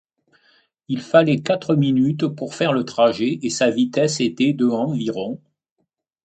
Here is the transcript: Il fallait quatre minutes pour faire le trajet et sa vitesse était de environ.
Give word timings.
Il 0.87 0.99
fallait 0.99 1.41
quatre 1.43 1.75
minutes 1.75 2.25
pour 2.25 2.55
faire 2.55 2.73
le 2.73 2.85
trajet 2.85 3.37
et 3.43 3.51
sa 3.51 3.69
vitesse 3.69 4.19
était 4.19 4.51
de 4.51 4.65
environ. 4.65 5.39